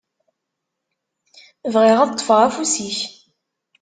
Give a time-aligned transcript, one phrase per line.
[1.73, 2.97] Bɣiɣ ad ṭṭfeɣ afus-ik.